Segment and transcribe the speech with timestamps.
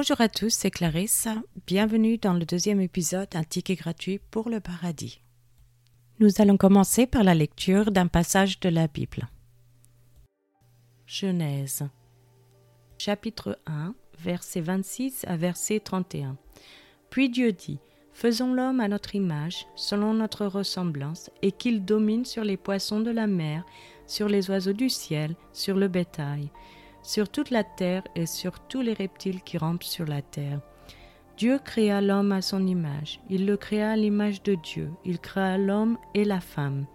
[0.00, 1.26] Bonjour à tous, c'est Clarisse.
[1.66, 5.20] Bienvenue dans le deuxième épisode Un ticket gratuit pour le paradis.
[6.20, 9.28] Nous allons commencer par la lecture d'un passage de la Bible.
[11.04, 11.82] Genèse,
[12.96, 16.36] chapitre 1, versets 26 à verset 31.
[17.10, 17.80] Puis Dieu dit
[18.12, 23.10] Faisons l'homme à notre image, selon notre ressemblance, et qu'il domine sur les poissons de
[23.10, 23.64] la mer,
[24.06, 26.52] sur les oiseaux du ciel, sur le bétail,
[27.02, 30.60] sur toute la terre et sur tous les reptiles qui rampent sur la terre.
[31.36, 35.56] Dieu créa l'homme à son image, il le créa à l'image de Dieu, il créa
[35.56, 36.86] l'homme et la femme.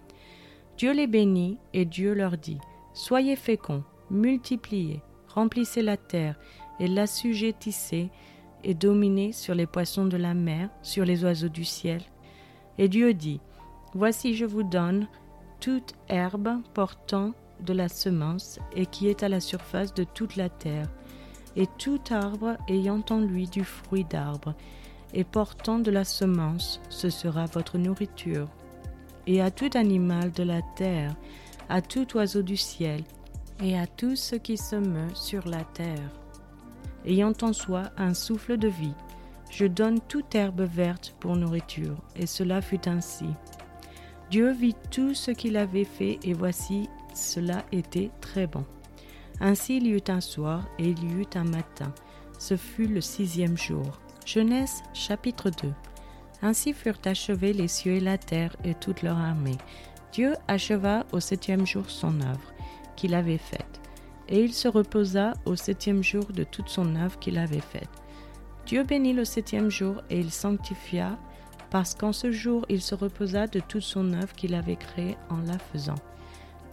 [0.78, 2.60] Dieu les bénit et Dieu leur dit,
[2.94, 6.36] Soyez féconds, multipliez, remplissez la terre
[6.80, 8.10] et l'assujettissez
[8.64, 12.02] et dominez sur les poissons de la mer, sur les oiseaux du ciel.
[12.78, 13.40] Et Dieu dit,
[13.94, 15.08] Voici je vous donne
[15.60, 20.50] toute herbe portant de la semence et qui est à la surface de toute la
[20.50, 20.88] terre,
[21.56, 24.54] et tout arbre ayant en lui du fruit d'arbre,
[25.14, 28.48] et portant de la semence, ce sera votre nourriture.
[29.28, 31.16] Et à tout animal de la terre,
[31.70, 33.04] à tout oiseau du ciel,
[33.62, 36.10] et à tout ce qui se meut sur la terre,
[37.06, 38.96] ayant en soi un souffle de vie,
[39.50, 43.28] je donne toute herbe verte pour nourriture, et cela fut ainsi.
[44.32, 48.66] Dieu vit tout ce qu'il avait fait, et voici, cela était très bon.
[49.40, 51.94] Ainsi il y eut un soir, et il y eut un matin.
[52.40, 54.00] Ce fut le sixième jour.
[54.26, 55.74] Genèse chapitre 2.
[56.42, 59.58] Ainsi furent achevés les cieux et la terre et toute leur armée.
[60.12, 62.54] Dieu acheva au septième jour son œuvre
[62.96, 63.82] qu'il avait faite,
[64.30, 67.90] et il se reposa au septième jour de toute son œuvre qu'il avait faite.
[68.66, 71.18] Dieu bénit le septième jour et il sanctifia
[71.70, 75.38] parce qu'en ce jour il se reposa de toute son œuvre qu'il avait créée en
[75.38, 75.96] la faisant.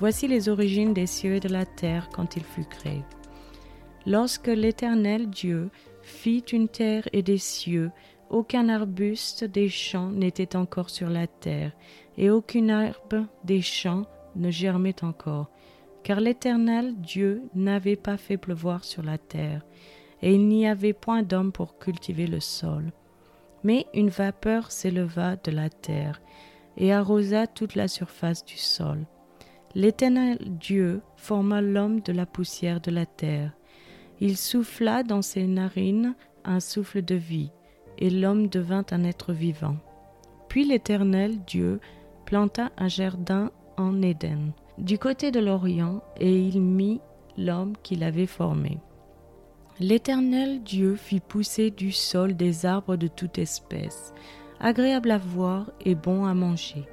[0.00, 3.04] Voici les origines des cieux et de la terre quand il fut créé.
[4.06, 5.68] Lorsque l'Éternel Dieu
[6.00, 7.90] fit une terre et des cieux,
[8.30, 11.72] aucun arbuste des champs n'était encore sur la terre,
[12.16, 15.50] et aucune herbe des champs ne germait encore,
[16.02, 19.66] car l'Éternel Dieu n'avait pas fait pleuvoir sur la terre,
[20.22, 22.92] et il n'y avait point d'homme pour cultiver le sol.
[23.64, 26.22] Mais une vapeur s'éleva de la terre
[26.78, 29.04] et arrosa toute la surface du sol.
[29.74, 33.52] L'Éternel Dieu forma l'homme de la poussière de la terre.
[34.20, 36.14] Il souffla dans ses narines
[36.44, 37.52] un souffle de vie,
[37.98, 39.76] et l'homme devint un être vivant.
[40.48, 41.78] Puis l'Éternel Dieu
[42.24, 47.00] planta un jardin en Éden, du côté de l'Orient, et il mit
[47.38, 48.78] l'homme qu'il avait formé.
[49.78, 54.12] L'Éternel Dieu fit pousser du sol des arbres de toute espèce,
[54.58, 56.86] agréables à voir et bons à manger,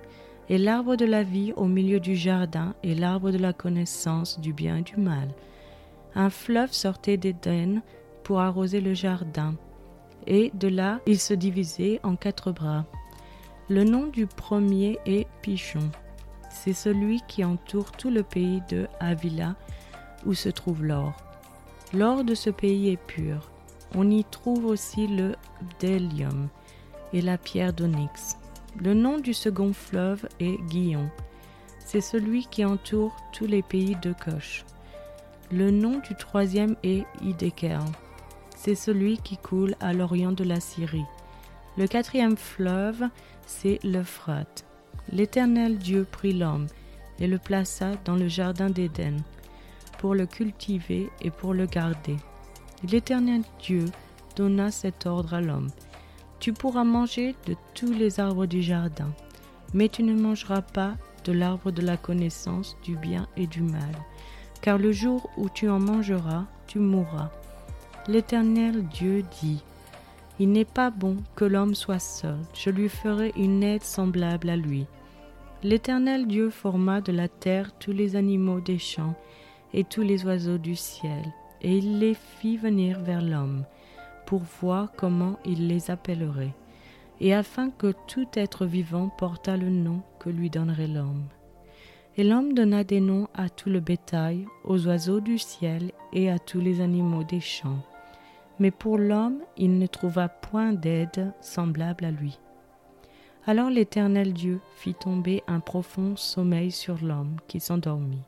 [0.49, 4.53] et l'arbre de la vie au milieu du jardin et l'arbre de la connaissance du
[4.53, 5.29] bien et du mal.
[6.15, 7.81] Un fleuve sortait d'Éden
[8.23, 9.55] pour arroser le jardin,
[10.25, 12.85] et de là il se divisait en quatre bras.
[13.69, 15.91] Le nom du premier est Pichon.
[16.49, 19.55] C'est celui qui entoure tout le pays de Avila
[20.25, 21.13] où se trouve l'or.
[21.93, 23.51] L'or de ce pays est pur.
[23.95, 26.47] On y trouve aussi le bdellium
[27.13, 28.37] et la pierre d'onyx.
[28.79, 31.09] Le nom du second fleuve est Guillon.
[31.79, 34.65] C'est celui qui entoure tous les pays de Coche.
[35.51, 37.79] Le nom du troisième est Idéker.
[38.55, 41.05] C'est celui qui coule à l'orient de la Syrie.
[41.75, 43.05] Le quatrième fleuve,
[43.47, 44.65] c'est l'Euphrate.
[45.11, 46.67] L'Éternel Dieu prit l'homme
[47.19, 49.17] et le plaça dans le jardin d'Éden
[49.97, 52.17] pour le cultiver et pour le garder.
[52.83, 53.85] L'Éternel Dieu
[54.35, 55.69] donna cet ordre à l'homme.
[56.39, 59.11] Tu pourras manger de tous les arbres du jardin,
[59.73, 63.95] mais tu ne mangeras pas de l'arbre de la connaissance du bien et du mal,
[64.61, 67.31] car le jour où tu en mangeras, tu mourras.
[68.07, 69.63] L'Éternel Dieu dit,
[70.39, 74.55] Il n'est pas bon que l'homme soit seul, je lui ferai une aide semblable à
[74.55, 74.85] lui.
[75.63, 79.15] L'Éternel Dieu forma de la terre tous les animaux des champs,
[79.73, 81.25] et tous les oiseaux du ciel,
[81.61, 83.65] et il les fit venir vers l'homme,
[84.27, 86.53] pour voir comment il les appellerait,
[87.21, 91.23] et afin que tout être vivant portât le nom que lui donnerait l'homme.
[92.17, 96.39] Et l'homme donna des noms à tout le bétail, aux oiseaux du ciel et à
[96.39, 97.83] tous les animaux des champs.
[98.59, 102.37] Mais pour l'homme, il ne trouva point d'aide semblable à lui.
[103.45, 108.23] Alors l'Éternel Dieu fit tomber un profond sommeil sur l'homme qui s'endormit.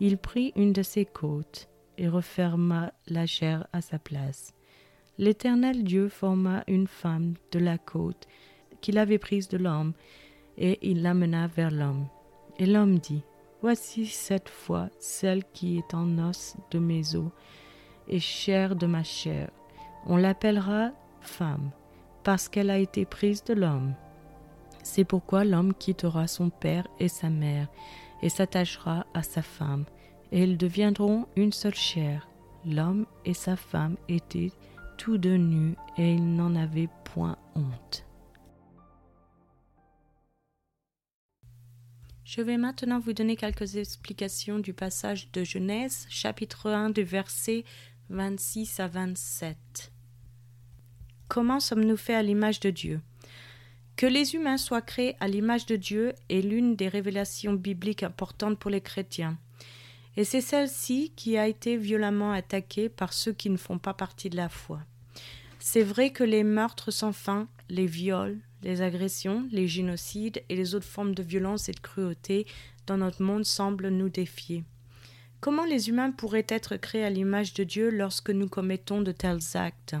[0.00, 4.52] Il prit une de ses côtes et referma la chair à sa place.
[5.18, 8.26] L'Éternel Dieu forma une femme de la côte
[8.80, 9.92] qu'il avait prise de l'homme,
[10.58, 12.06] et il l'amena vers l'homme.
[12.58, 13.22] Et l'homme dit,
[13.62, 17.30] Voici cette fois celle qui est en os de mes os
[18.08, 19.50] et chair de ma chair.
[20.06, 21.70] On l'appellera femme,
[22.24, 23.94] parce qu'elle a été prise de l'homme.
[24.82, 27.68] C'est pourquoi l'homme quittera son père et sa mère,
[28.20, 29.84] et s'attachera à sa femme,
[30.32, 32.28] et ils deviendront une seule chair.
[32.66, 34.50] L'homme et sa femme étaient
[35.02, 38.06] tous deux nus, et ils n'en avaient point honte.
[42.24, 47.64] Je vais maintenant vous donner quelques explications du passage de Genèse, chapitre 1, du verset
[48.10, 49.92] 26 à 27.
[51.26, 53.00] Comment sommes-nous faits à l'image de Dieu?
[53.96, 58.56] Que les humains soient créés à l'image de Dieu est l'une des révélations bibliques importantes
[58.56, 59.36] pour les chrétiens.
[60.16, 64.30] Et c'est celle-ci qui a été violemment attaquée par ceux qui ne font pas partie
[64.30, 64.78] de la foi.
[65.64, 70.74] C'est vrai que les meurtres sans fin, les viols, les agressions, les génocides et les
[70.74, 72.48] autres formes de violence et de cruauté
[72.88, 74.64] dans notre monde semblent nous défier.
[75.40, 79.38] Comment les humains pourraient être créés à l'image de Dieu lorsque nous commettons de tels
[79.54, 79.94] actes?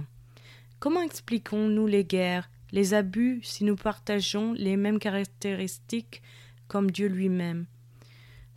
[0.80, 6.22] Comment expliquons-nous les guerres, les abus si nous partageons les mêmes caractéristiques
[6.66, 7.66] comme Dieu lui-même?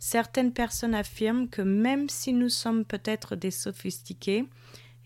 [0.00, 4.44] Certaines personnes affirment que même si nous sommes peut-être des sophistiqués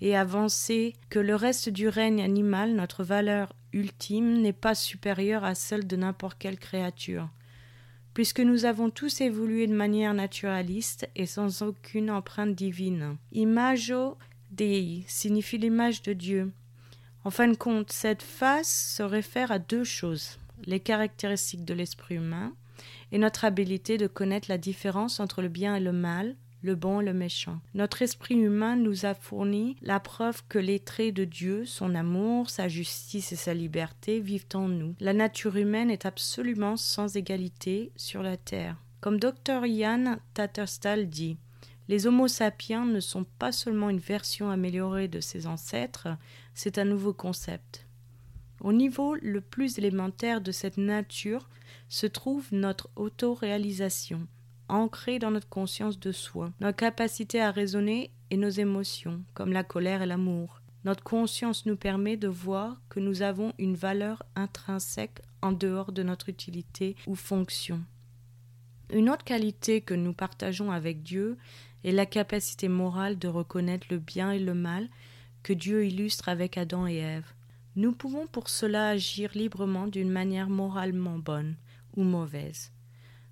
[0.00, 5.54] et avancés, que le reste du règne animal, notre valeur ultime n'est pas supérieure à
[5.54, 7.28] celle de n'importe quelle créature.
[8.14, 13.16] Puisque nous avons tous évolué de manière naturaliste et sans aucune empreinte divine.
[13.32, 14.16] Imago
[14.50, 16.52] Dei signifie l'image de Dieu.
[17.22, 22.16] En fin de compte, cette face se réfère à deux choses les caractéristiques de l'esprit
[22.16, 22.52] humain
[23.12, 27.00] et notre habilité de connaître la différence entre le bien et le mal, le bon
[27.00, 27.60] le méchant.
[27.74, 32.50] Notre esprit humain nous a fourni la preuve que les traits de Dieu, son amour,
[32.50, 34.94] sa justice et sa liberté vivent en nous.
[35.00, 38.76] La nature humaine est absolument sans égalité sur la terre.
[39.00, 41.38] Comme Dr Ian Tattersall dit,
[41.88, 46.08] les Homo sapiens ne sont pas seulement une version améliorée de ses ancêtres,
[46.54, 47.86] c'est un nouveau concept.
[48.60, 51.48] Au niveau le plus élémentaire de cette nature
[51.88, 54.28] se trouve notre autoréalisation
[54.70, 59.64] ancrés dans notre conscience de soi, notre capacité à raisonner et nos émotions, comme la
[59.64, 60.60] colère et l'amour.
[60.84, 66.02] Notre conscience nous permet de voir que nous avons une valeur intrinsèque en dehors de
[66.02, 67.82] notre utilité ou fonction.
[68.92, 71.36] Une autre qualité que nous partageons avec Dieu
[71.84, 74.88] est la capacité morale de reconnaître le bien et le mal
[75.42, 77.32] que Dieu illustre avec Adam et Ève.
[77.76, 81.56] Nous pouvons pour cela agir librement d'une manière moralement bonne
[81.96, 82.72] ou mauvaise.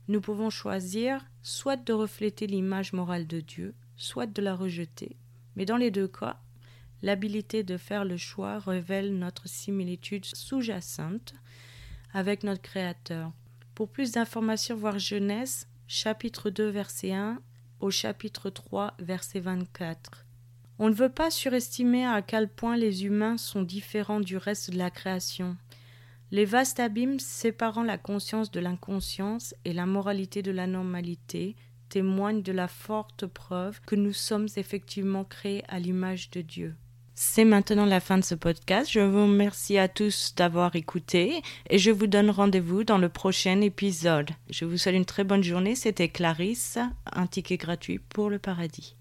[0.08, 5.16] Nous pouvons choisir soit de refléter l'image morale de Dieu, soit de la rejeter.
[5.54, 6.40] Mais dans les deux cas,
[7.02, 11.34] l'habilité de faire le choix révèle notre similitude sous-jacente
[12.14, 13.32] avec notre Créateur.
[13.74, 17.40] Pour plus d'informations, voir Genèse, chapitre 2, verset 1
[17.80, 20.24] au chapitre 3, verset 24.
[20.78, 24.78] On ne veut pas surestimer à quel point les humains sont différents du reste de
[24.78, 25.56] la création.
[26.30, 31.56] Les vastes abîmes séparant la conscience de l'inconscience et la moralité de la normalité
[31.88, 36.74] témoignent de la forte preuve que nous sommes effectivement créés à l'image de Dieu.
[37.14, 38.90] C'est maintenant la fin de ce podcast.
[38.92, 43.62] Je vous remercie à tous d'avoir écouté et je vous donne rendez-vous dans le prochain
[43.62, 44.30] épisode.
[44.50, 45.74] Je vous souhaite une très bonne journée.
[45.74, 46.78] C'était Clarisse,
[47.10, 48.97] un ticket gratuit pour le paradis.